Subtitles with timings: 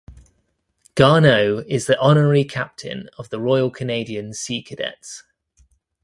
[0.95, 5.21] Garneau is the Honorary Captain of the Royal Canadian Sea Cadets.